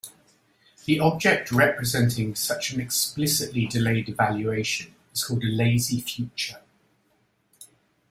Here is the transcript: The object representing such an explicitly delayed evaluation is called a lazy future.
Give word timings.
The 0.85 0.99
object 0.99 1.51
representing 1.51 2.33
such 2.33 2.71
an 2.73 2.81
explicitly 2.81 3.67
delayed 3.67 4.09
evaluation 4.09 4.95
is 5.13 5.23
called 5.23 5.43
a 5.43 5.45
lazy 5.45 6.01
future. 6.01 6.63